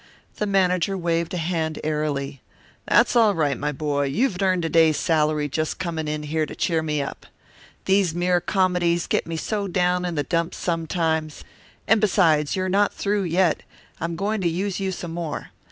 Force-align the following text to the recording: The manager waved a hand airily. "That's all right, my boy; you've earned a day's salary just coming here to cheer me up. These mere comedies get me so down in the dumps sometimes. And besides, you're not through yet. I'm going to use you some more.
The 0.37 0.47
manager 0.47 0.97
waved 0.97 1.31
a 1.35 1.37
hand 1.37 1.77
airily. 1.83 2.41
"That's 2.87 3.15
all 3.15 3.35
right, 3.35 3.55
my 3.55 3.71
boy; 3.71 4.05
you've 4.05 4.41
earned 4.41 4.65
a 4.65 4.67
day's 4.69 4.97
salary 4.97 5.47
just 5.47 5.77
coming 5.77 6.07
here 6.23 6.47
to 6.47 6.55
cheer 6.55 6.81
me 6.81 7.03
up. 7.03 7.27
These 7.85 8.15
mere 8.15 8.41
comedies 8.41 9.05
get 9.05 9.27
me 9.27 9.37
so 9.37 9.67
down 9.67 10.03
in 10.03 10.15
the 10.15 10.23
dumps 10.23 10.57
sometimes. 10.57 11.43
And 11.87 12.01
besides, 12.01 12.55
you're 12.55 12.67
not 12.67 12.95
through 12.95 13.25
yet. 13.25 13.61
I'm 13.99 14.15
going 14.15 14.41
to 14.41 14.49
use 14.49 14.79
you 14.79 14.91
some 14.91 15.11
more. 15.13 15.51